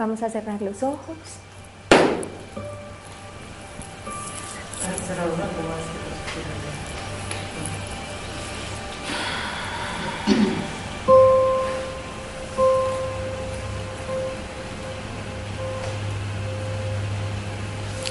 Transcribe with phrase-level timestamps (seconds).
[0.00, 1.14] Vamos a cerrar los ojos.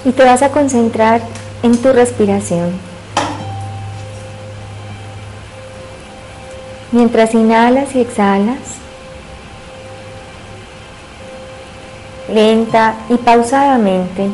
[0.05, 1.21] Y te vas a concentrar
[1.63, 2.69] en tu respiración.
[6.91, 8.68] Mientras inhalas y exhalas,
[12.33, 14.29] lenta y pausadamente.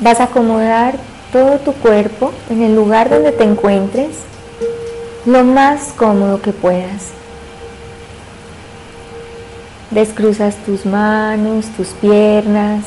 [0.00, 0.94] Vas a acomodar
[1.32, 4.10] todo tu cuerpo en el lugar donde te encuentres
[5.24, 7.12] lo más cómodo que puedas.
[9.90, 12.84] Descruzas tus manos, tus piernas.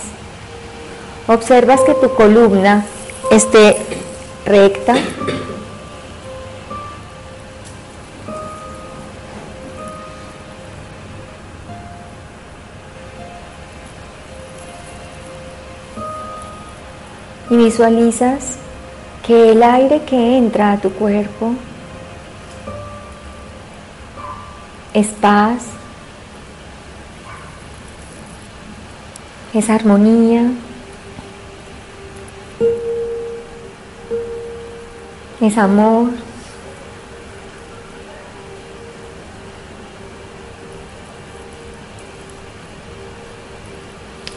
[1.27, 2.85] Observas que tu columna
[3.31, 3.75] esté
[4.45, 4.95] recta
[17.49, 18.57] y visualizas
[19.25, 21.53] que el aire que entra a tu cuerpo
[24.93, 25.65] es paz,
[29.53, 30.51] es armonía,
[35.41, 36.09] es amor.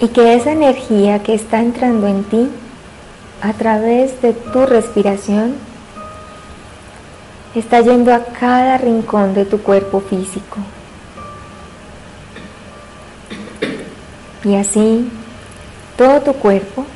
[0.01, 2.51] Y que esa energía que está entrando en ti
[3.43, 5.57] a través de tu respiración
[7.57, 10.59] está yendo a cada rincón de tu cuerpo físico.
[14.45, 15.11] Y así
[15.97, 16.87] todo tu cuerpo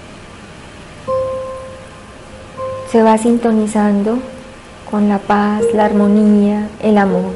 [2.92, 4.19] se va sintonizando
[4.89, 7.34] con la paz, la armonía, el amor.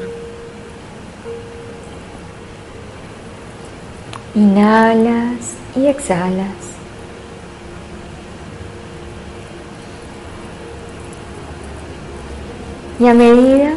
[4.33, 6.71] Inhalas y exhalas.
[13.01, 13.73] Y a medida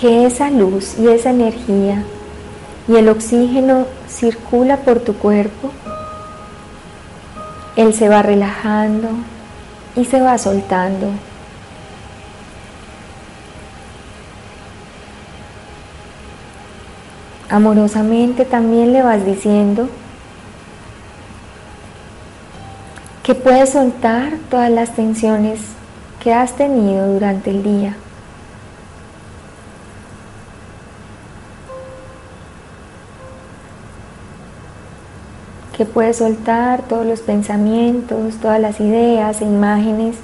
[0.00, 2.02] que esa luz y esa energía
[2.88, 5.70] y el oxígeno circula por tu cuerpo,
[7.76, 9.10] él se va relajando
[9.96, 11.08] y se va soltando.
[17.50, 19.90] Amorosamente también le vas diciendo
[23.22, 25.60] que puedes soltar todas las tensiones
[26.24, 27.94] que has tenido durante el día.
[35.76, 40.16] Que puedes soltar todos los pensamientos, todas las ideas e imágenes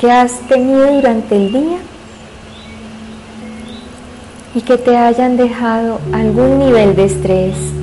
[0.00, 1.78] que has tenido durante el día
[4.54, 7.81] y que te hayan dejado algún nivel de estrés.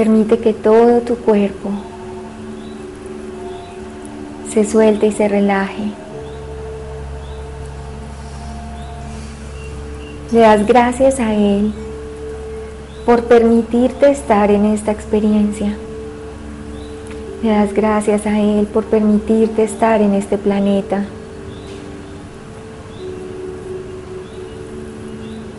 [0.00, 1.68] Permite que todo tu cuerpo
[4.50, 5.92] se suelte y se relaje.
[10.32, 11.74] Le das gracias a Él
[13.04, 15.76] por permitirte estar en esta experiencia.
[17.42, 21.04] Le das gracias a Él por permitirte estar en este planeta.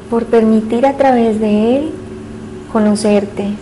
[0.10, 1.92] Por permitir a través de Él
[2.74, 3.54] conocerte,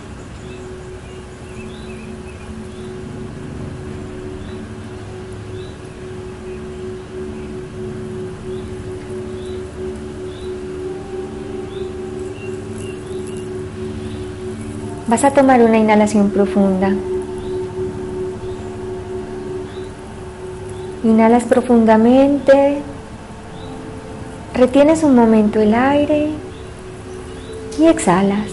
[15.10, 16.94] Vas a tomar una inhalación profunda.
[21.02, 22.78] Inhalas profundamente,
[24.54, 26.28] retienes un momento el aire
[27.76, 28.46] y exhalas.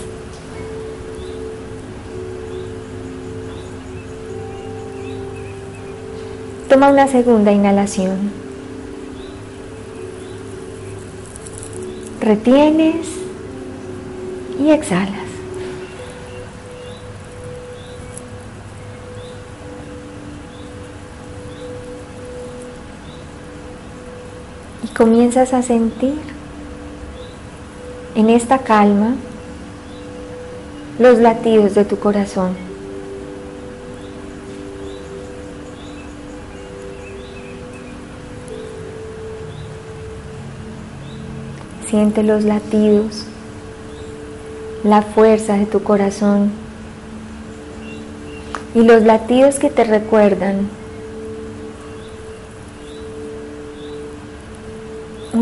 [6.68, 8.32] Toma una segunda inhalación.
[12.20, 13.06] Retienes
[14.60, 15.27] y exhalas.
[24.98, 26.16] comienzas a sentir
[28.16, 29.14] en esta calma
[30.98, 32.56] los latidos de tu corazón.
[41.88, 43.26] Siente los latidos,
[44.84, 46.50] la fuerza de tu corazón
[48.74, 50.68] y los latidos que te recuerdan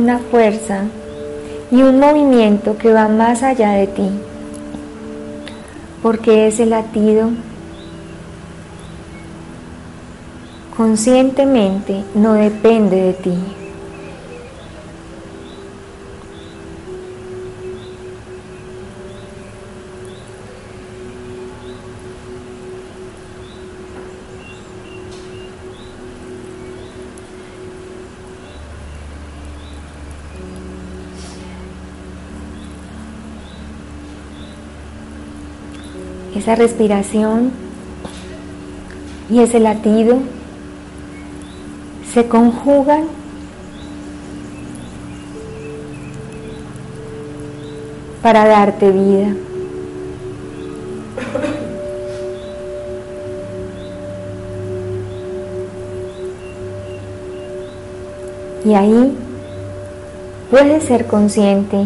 [0.05, 0.83] una fuerza
[1.71, 4.07] y un movimiento que va más allá de ti,
[6.03, 7.31] porque ese latido
[10.77, 13.33] conscientemente no depende de ti.
[36.35, 37.51] Esa respiración
[39.29, 40.17] y ese latido
[42.13, 43.05] se conjugan
[48.21, 49.33] para darte vida.
[58.65, 59.15] Y ahí
[60.49, 61.85] puedes ser consciente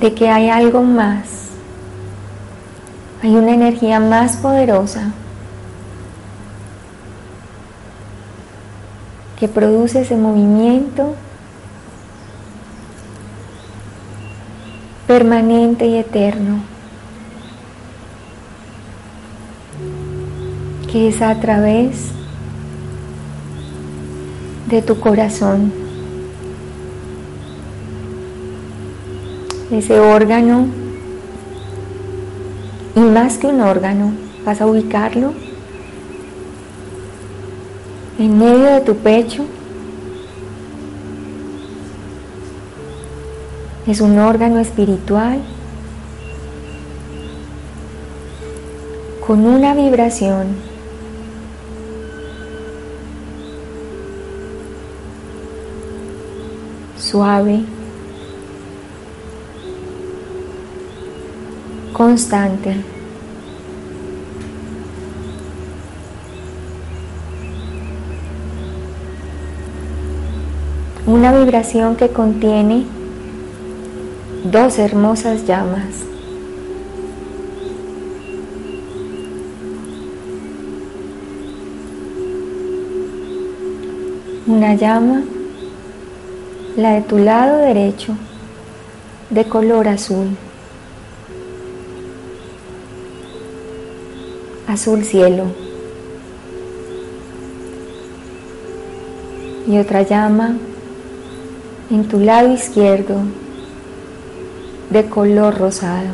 [0.00, 1.43] de que hay algo más
[3.24, 5.10] hay una energía más poderosa
[9.40, 11.14] que produce ese movimiento
[15.06, 16.58] permanente y eterno,
[20.92, 22.10] que es a través
[24.68, 25.72] de tu corazón,
[29.70, 30.83] ese órgano
[32.96, 34.12] y más que un órgano,
[34.44, 35.32] vas a ubicarlo
[38.18, 39.44] en medio de tu pecho.
[43.86, 45.40] Es un órgano espiritual
[49.26, 50.56] con una vibración
[56.96, 57.64] suave
[61.94, 62.74] constante.
[71.06, 72.84] Una vibración que contiene
[74.50, 76.02] dos hermosas llamas.
[84.46, 85.22] Una llama,
[86.76, 88.14] la de tu lado derecho,
[89.30, 90.36] de color azul.
[94.74, 95.44] Azul cielo.
[99.66, 100.56] Y otra llama
[101.90, 103.20] en tu lado izquierdo
[104.90, 106.08] de color rosado.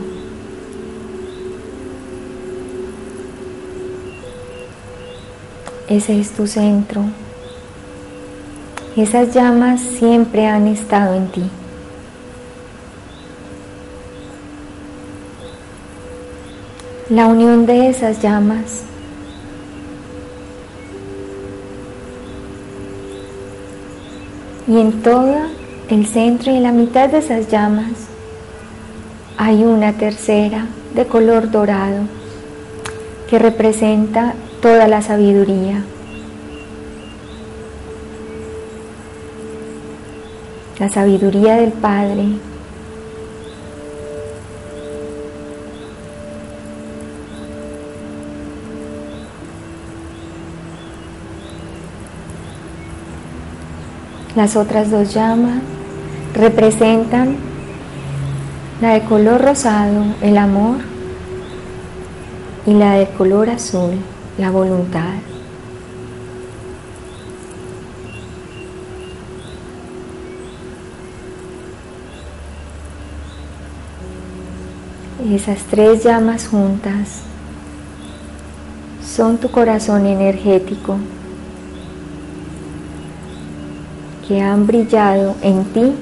[5.89, 7.03] Ese es tu centro.
[8.97, 11.51] Esas llamas siempre han estado en ti.
[17.11, 18.85] La unión de esas llamas.
[24.69, 25.35] Y en todo
[25.89, 27.91] el centro y en la mitad de esas llamas
[29.37, 32.05] hay una tercera de color dorado
[33.29, 35.83] que representa toda la sabiduría.
[40.79, 42.27] La sabiduría del Padre,
[54.41, 55.61] Las otras dos llamas
[56.33, 57.37] representan
[58.81, 60.79] la de color rosado, el amor,
[62.65, 63.97] y la de color azul,
[64.39, 65.13] la voluntad.
[75.31, 77.21] Esas tres llamas juntas
[79.05, 80.97] son tu corazón energético
[84.31, 85.93] que han brillado en ti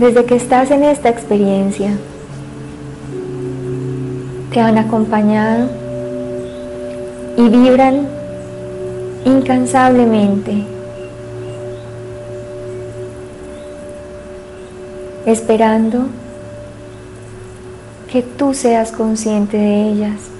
[0.00, 1.92] desde que estás en esta experiencia.
[4.52, 5.68] Te han acompañado
[7.36, 8.08] y vibran
[9.24, 10.64] incansablemente,
[15.24, 16.06] esperando
[18.10, 20.33] que tú seas consciente de ellas.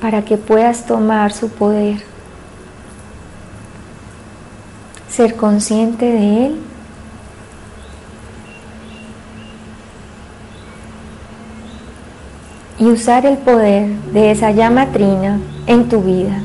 [0.00, 1.96] Para que puedas tomar su poder
[5.10, 6.60] ser consciente de Él
[12.78, 16.40] y usar el poder de esa llama trina en tu vida.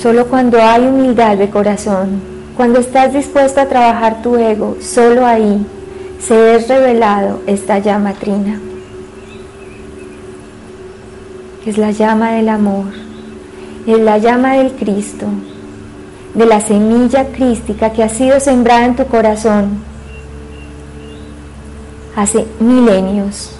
[0.00, 2.22] Solo cuando hay humildad de corazón,
[2.56, 5.66] cuando estás dispuesto a trabajar tu ego, solo ahí
[6.18, 8.58] se es revelado esta llama trina.
[11.66, 12.86] Es la llama del amor,
[13.86, 15.26] es la llama del Cristo,
[16.34, 19.90] de la semilla crística que ha sido sembrada en tu corazón
[22.16, 23.50] hace milenios,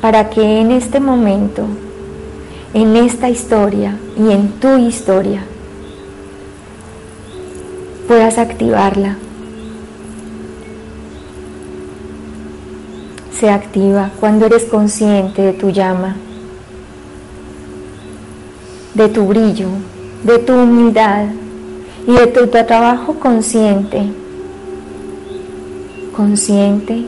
[0.00, 1.66] para que en este momento,
[2.72, 5.42] en esta historia y en tu historia,
[8.06, 9.16] puedas activarla.
[13.42, 16.14] Se activa cuando eres consciente de tu llama,
[18.94, 19.66] de tu brillo,
[20.22, 21.24] de tu humildad
[22.06, 24.06] y de tu trabajo consciente
[26.14, 27.04] consciente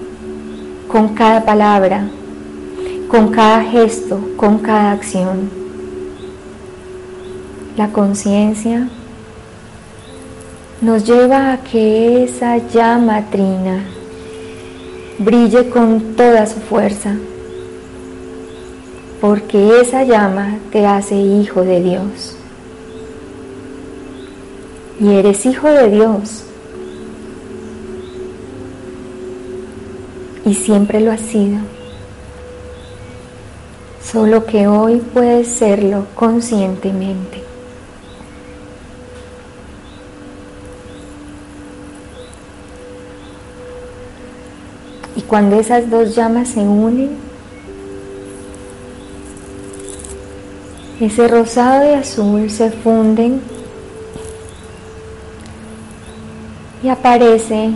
[0.88, 2.08] con cada palabra,
[3.08, 5.48] con cada gesto, con cada acción.
[7.76, 8.88] La conciencia
[10.80, 13.93] nos lleva a que esa llama trina
[15.18, 17.16] brille con toda su fuerza,
[19.20, 22.36] porque esa llama te hace hijo de Dios.
[25.00, 26.44] Y eres hijo de Dios
[30.44, 31.58] y siempre lo ha sido.
[34.02, 37.42] Solo que hoy puedes serlo conscientemente.
[45.26, 47.10] Cuando esas dos llamas se unen,
[51.00, 53.40] ese rosado y azul se funden
[56.82, 57.70] y aparece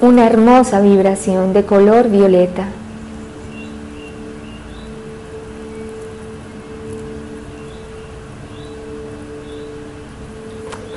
[0.00, 2.66] una hermosa vibración de color violeta.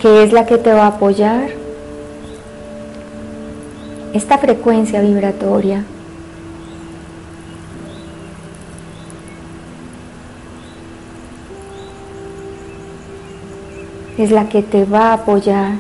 [0.02, 1.57] que es la que te va a apoyar
[4.18, 5.84] esta frecuencia vibratoria.
[14.18, 15.74] Es la que te va a apoyar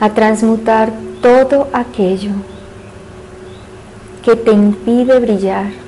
[0.00, 2.32] a transmutar todo aquello
[4.24, 5.82] que te impide brillar.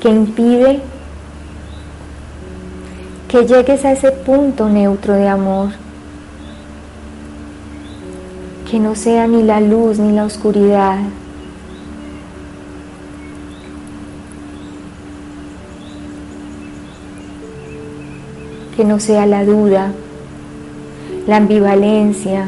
[0.00, 0.80] que impide
[3.28, 5.70] que llegues a ese punto neutro de amor,
[8.70, 10.98] que no sea ni la luz ni la oscuridad,
[18.76, 19.90] que no sea la duda,
[21.26, 22.46] la ambivalencia,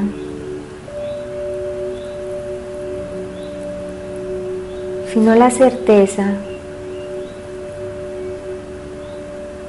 [5.12, 6.34] sino la certeza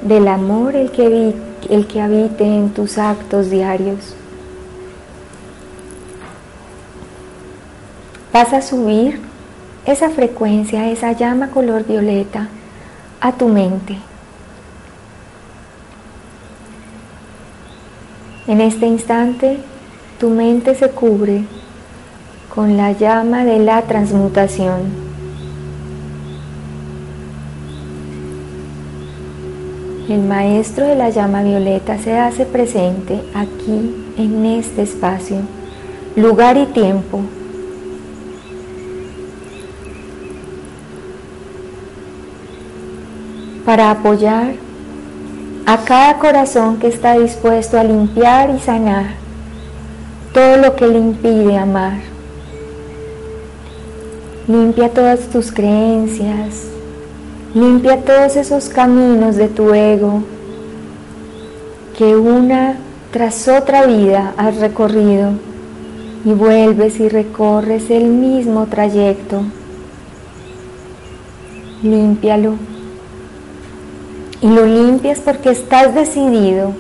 [0.04, 1.34] del amor el que,
[1.72, 4.16] el que habite en tus actos diarios.
[8.34, 9.20] Vas a subir
[9.86, 12.48] esa frecuencia, esa llama color violeta
[13.22, 13.96] a tu mente.
[18.48, 19.60] En este instante,
[20.20, 21.46] tu mente se cubre
[22.54, 24.82] con la llama de la transmutación.
[30.10, 35.38] El maestro de la llama violeta se hace presente aquí en este espacio,
[36.16, 37.22] lugar y tiempo.
[43.66, 44.54] Para apoyar
[45.66, 49.16] a cada corazón que está dispuesto a limpiar y sanar
[50.34, 52.00] todo lo que le impide amar.
[54.48, 56.66] Limpia todas tus creencias,
[57.54, 60.24] limpia todos esos caminos de tu ego
[61.98, 62.76] que una
[63.12, 65.32] tras otra vida has recorrido
[66.26, 69.44] y vuelves y recorres el mismo trayecto.
[71.84, 72.56] Límpialo
[74.44, 76.74] y lo limpias porque estás decidido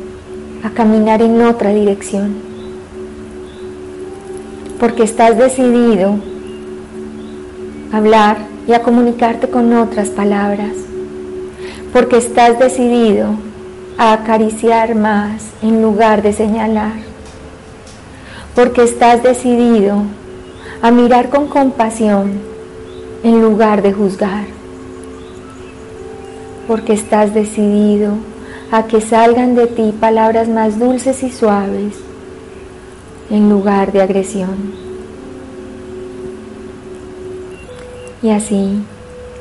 [0.65, 2.35] a caminar en otra dirección.
[4.81, 6.17] Porque estás decidido
[7.93, 10.73] a hablar y a comunicarte con otras palabras.
[11.93, 13.29] Porque estás decidido
[13.97, 16.95] a acariciar más en lugar de señalar.
[18.55, 20.01] Porque estás decidido
[20.81, 22.41] a mirar con compasión
[23.23, 24.43] en lugar de juzgar,
[26.67, 28.13] porque estás decidido
[28.71, 31.95] a que salgan de ti palabras más dulces y suaves
[33.29, 34.73] en lugar de agresión.
[38.21, 38.81] Y así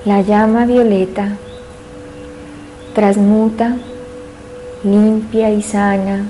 [0.05, 1.37] la llama violeta
[2.95, 3.76] transmuta,
[4.85, 6.26] limpia y sana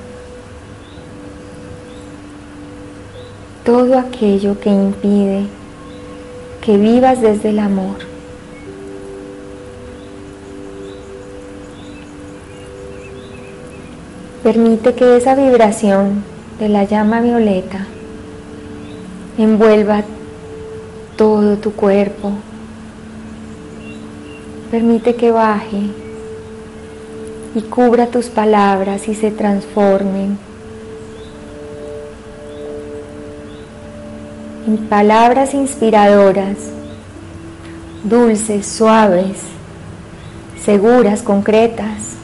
[3.64, 5.46] todo aquello que impide
[6.60, 8.11] que vivas desde el amor.
[14.42, 16.24] Permite que esa vibración
[16.58, 17.86] de la llama violeta
[19.38, 20.02] envuelva
[21.16, 22.32] todo tu cuerpo.
[24.72, 25.82] Permite que baje
[27.54, 30.36] y cubra tus palabras y se transformen
[34.66, 36.56] en palabras inspiradoras,
[38.02, 39.36] dulces, suaves,
[40.64, 42.21] seguras, concretas.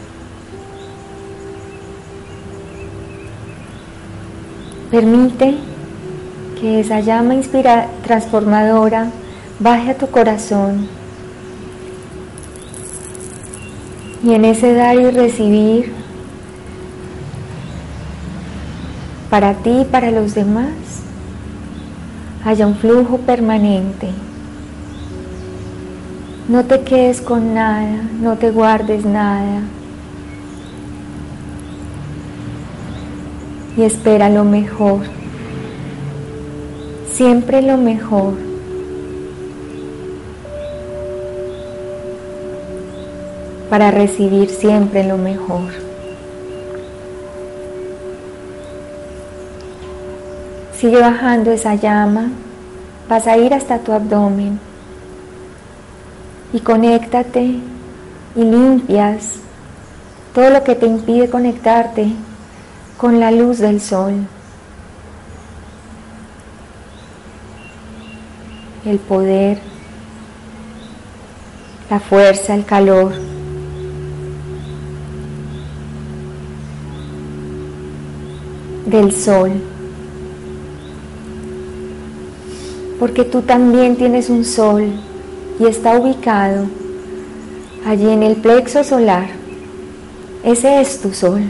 [4.91, 5.55] Permite
[6.59, 9.11] que esa llama inspira transformadora
[9.61, 10.89] baje a tu corazón
[14.25, 15.93] y en ese dar y recibir
[19.31, 20.69] para ti y para los demás
[22.45, 24.09] haya un flujo permanente.
[26.49, 29.61] No te quedes con nada, no te guardes nada.
[33.79, 35.03] Y espera lo mejor,
[37.13, 38.35] siempre lo mejor.
[43.71, 45.71] Para recibir siempre lo mejor.
[50.77, 52.31] Sigue bajando esa llama,
[53.09, 54.59] vas a ir hasta tu abdomen
[56.53, 57.61] y conéctate
[58.35, 59.35] y limpias
[60.35, 62.13] todo lo que te impide conectarte
[62.99, 64.13] con la luz del sol.
[68.85, 69.59] El poder,
[71.89, 73.13] la fuerza, el calor.
[78.87, 79.53] del sol.
[82.99, 84.91] porque tú también tienes un sol
[85.59, 86.67] y está ubicado
[87.87, 89.29] allí en el plexo solar.
[90.43, 91.43] Ese es tu sol.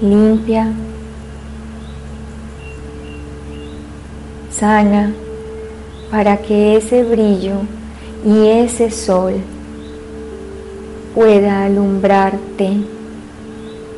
[0.00, 0.72] Limpia,
[4.50, 5.12] sana,
[6.10, 7.56] para que ese brillo
[8.24, 9.34] y ese sol
[11.14, 12.78] pueda alumbrarte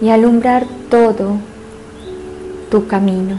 [0.01, 1.37] y alumbrar todo
[2.69, 3.37] tu camino.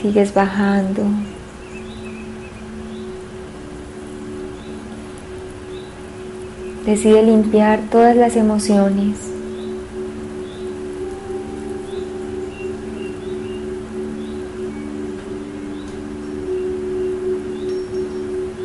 [0.00, 1.02] Sigues bajando.
[6.86, 9.32] Decide limpiar todas las emociones.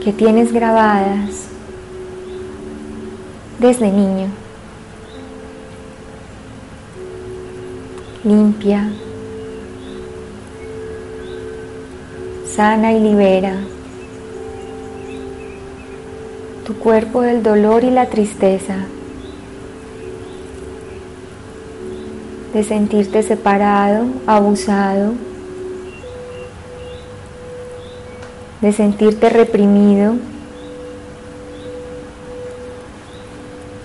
[0.03, 1.47] que tienes grabadas
[3.59, 4.29] desde niño.
[8.27, 8.89] limpia,
[12.45, 13.55] sana y libera
[16.67, 18.75] tu cuerpo del dolor y la tristeza,
[22.53, 25.13] de sentirte separado, abusado,
[28.59, 30.15] de sentirte reprimido,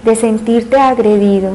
[0.05, 1.53] de sentirte agredido.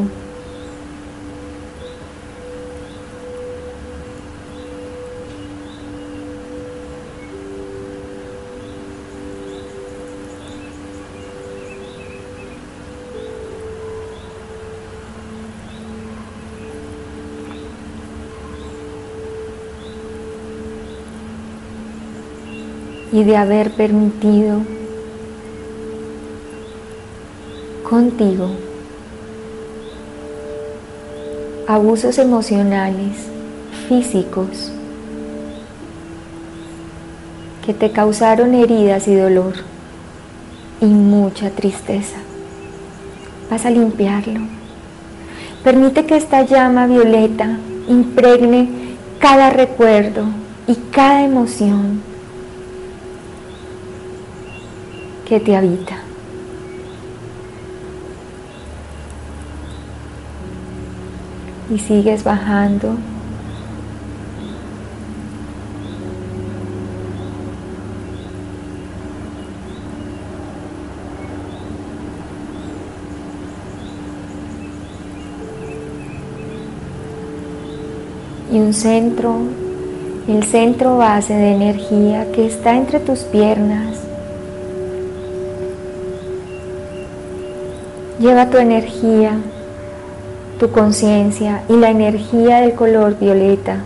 [23.18, 24.60] Y de haber permitido
[27.90, 28.52] contigo
[31.68, 33.16] abusos emocionales,
[33.90, 34.72] físicos,
[37.66, 39.54] que te causaron heridas y dolor
[40.80, 42.18] y mucha tristeza.
[43.50, 44.42] Vas a limpiarlo.
[45.64, 48.70] Permite que esta llama violeta impregne
[49.18, 50.26] cada recuerdo
[50.68, 52.07] y cada emoción
[55.28, 56.08] que te habita.
[61.70, 62.96] y sigues bajando.
[78.50, 79.40] Y un centro,
[80.28, 84.07] el centro base de energía que está entre tus piernas.
[88.20, 89.38] Lleva tu energía
[90.60, 93.78] tu conciencia y la energía del color violeta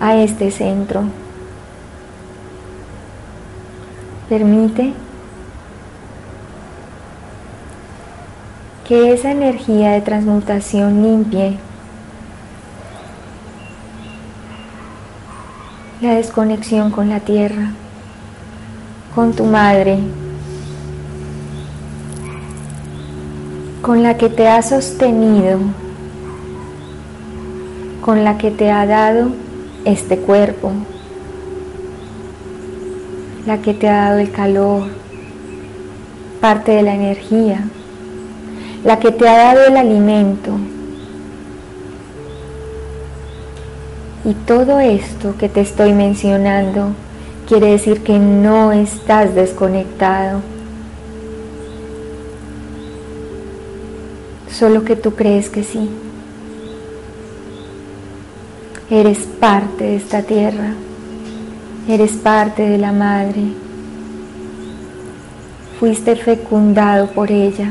[0.00, 1.04] a este centro.
[4.28, 4.94] Permite
[8.86, 11.58] que esa energía de transmutación limpie
[16.00, 17.72] la desconexión con la tierra,
[19.14, 19.98] con tu madre,
[23.82, 25.58] con la que te ha sostenido,
[28.04, 29.30] con la que te ha dado
[29.84, 30.72] este cuerpo,
[33.46, 34.88] la que te ha dado el calor,
[36.40, 37.68] parte de la energía,
[38.84, 40.52] la que te ha dado el alimento.
[44.24, 46.88] Y todo esto que te estoy mencionando
[47.46, 50.40] quiere decir que no estás desconectado
[54.58, 55.88] solo que tú crees que sí.
[58.90, 60.72] Eres parte de esta tierra,
[61.88, 63.42] eres parte de la madre,
[65.78, 67.70] fuiste fecundado por ella,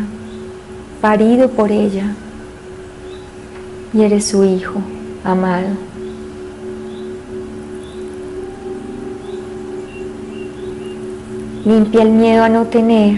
[1.01, 2.13] parido por ella
[3.93, 4.79] y eres su hijo
[5.25, 5.67] amado.
[11.65, 13.17] Limpia el miedo a no tener,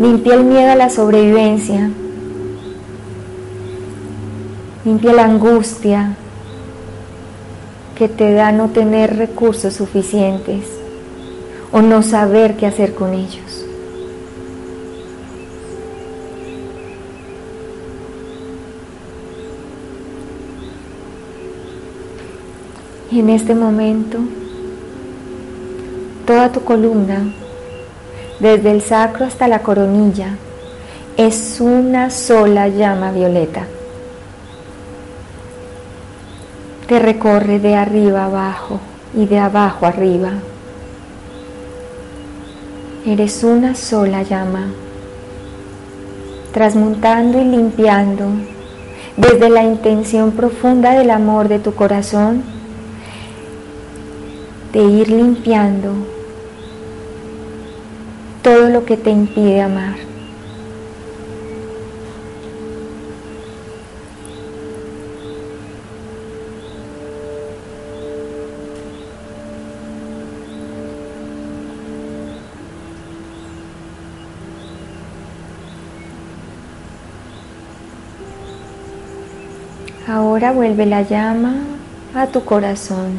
[0.00, 1.90] limpia el miedo a la sobrevivencia,
[4.84, 6.14] Limpia la angustia
[7.96, 10.66] que te da no tener recursos suficientes
[11.72, 13.64] o no saber qué hacer con ellos.
[23.10, 24.18] Y en este momento,
[26.26, 27.32] toda tu columna,
[28.38, 30.36] desde el sacro hasta la coronilla,
[31.16, 33.66] es una sola llama violeta.
[36.86, 38.78] Te recorre de arriba abajo
[39.14, 40.32] y de abajo arriba.
[43.06, 44.66] Eres una sola llama,
[46.52, 48.26] transmutando y limpiando
[49.16, 52.42] desde la intención profunda del amor de tu corazón,
[54.72, 55.92] de ir limpiando
[58.42, 60.13] todo lo que te impide amar.
[80.34, 81.54] Ahora vuelve la llama
[82.12, 83.12] a tu corazón.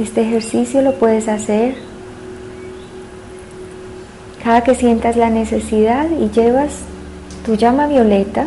[0.00, 1.76] Este ejercicio lo puedes hacer
[4.42, 6.80] cada que sientas la necesidad y llevas
[7.44, 8.46] tu llama violeta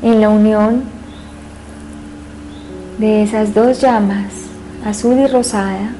[0.00, 0.84] en la unión
[2.96, 4.32] de esas dos llamas,
[4.86, 5.90] azul y rosada,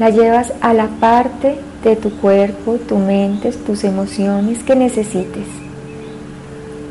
[0.00, 5.46] la llevas a la parte de tu cuerpo, tu mente, tus emociones que necesites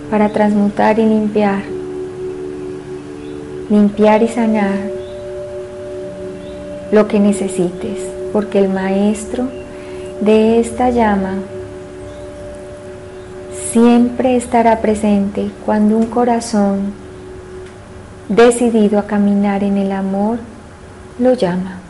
[0.10, 1.64] para transmutar y limpiar,
[3.70, 4.78] limpiar y sanar
[6.92, 8.00] lo que necesites,
[8.32, 9.50] porque el maestro
[10.22, 11.40] de esta llama
[13.74, 16.94] siempre estará presente cuando un corazón
[18.30, 20.38] decidido a caminar en el amor
[21.20, 21.85] lo llama.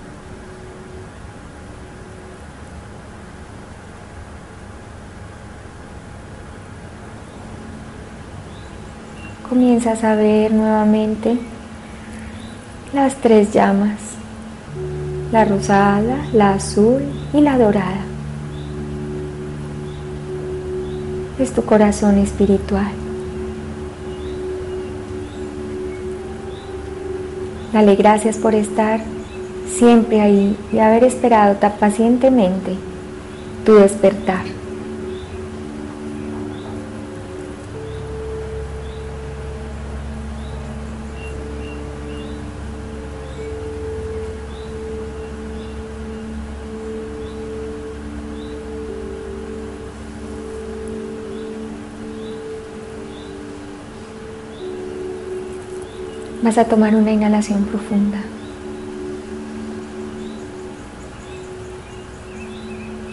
[9.49, 11.37] Comienzas a ver nuevamente
[12.93, 13.99] las tres llamas,
[15.31, 17.01] la rosada, la azul
[17.33, 18.03] y la dorada.
[21.39, 22.91] Es tu corazón espiritual.
[27.73, 29.01] Dale gracias por estar
[29.77, 32.75] siempre ahí y haber esperado tan pacientemente
[33.65, 34.54] tu despertar.
[56.45, 58.19] Vas a tomar una inhalación profunda.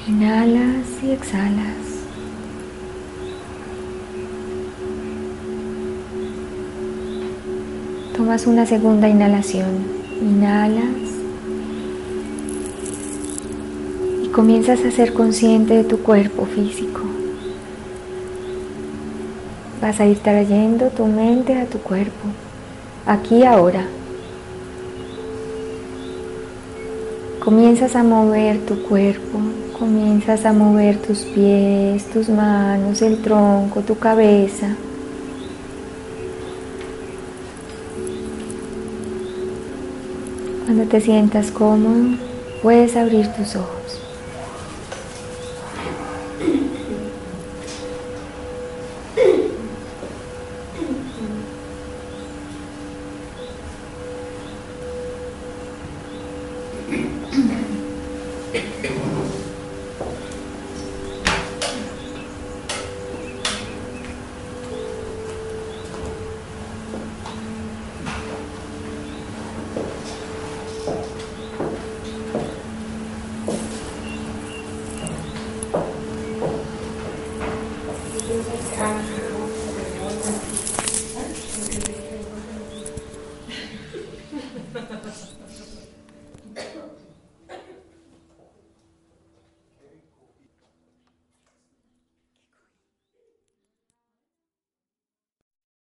[0.06, 2.04] Inhalas y exhalas.
[8.14, 9.78] Tomas una segunda inhalación.
[10.20, 10.84] Inhalas.
[14.24, 17.00] Y comienzas a ser consciente de tu cuerpo físico.
[19.80, 22.28] Vas a ir trayendo tu mente a tu cuerpo,
[23.06, 23.84] aquí ahora.
[27.44, 29.40] Comienzas a mover tu cuerpo,
[29.76, 34.76] comienzas a mover tus pies, tus manos, el tronco, tu cabeza.
[40.64, 42.16] Cuando te sientas cómodo,
[42.62, 43.81] puedes abrir tus ojos.